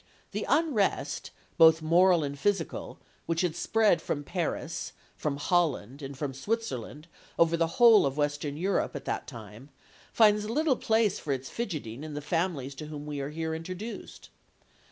The 0.31 0.47
unrest, 0.49 1.29
both 1.59 1.83
moral 1.83 2.23
and 2.23 2.33
physical, 2.39 2.97
which 3.27 3.41
had 3.41 3.55
spread 3.55 4.01
from 4.01 4.23
Paris, 4.23 4.93
from 5.15 5.37
Holland, 5.37 6.01
and 6.01 6.17
from 6.17 6.33
Switzerland 6.33 7.07
over 7.37 7.55
the 7.55 7.67
whole 7.77 8.07
of 8.07 8.17
Western 8.17 8.57
Europe 8.57 8.95
at 8.95 9.05
that 9.05 9.27
time, 9.27 9.69
finds 10.11 10.49
little 10.49 10.75
place 10.77 11.19
for 11.19 11.31
its 11.33 11.51
fidgeting 11.51 12.03
in 12.03 12.15
the 12.15 12.19
families 12.19 12.73
to 12.81 12.87
whom 12.87 13.05
we 13.05 13.19
are 13.21 13.29
here 13.29 13.53
introduced. 13.53 14.29